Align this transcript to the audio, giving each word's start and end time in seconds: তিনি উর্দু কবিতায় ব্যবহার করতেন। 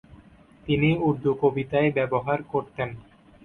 তিনি 0.63 0.89
উর্দু 1.01 1.31
কবিতায় 1.41 1.89
ব্যবহার 1.97 2.39
করতেন। 2.51 2.89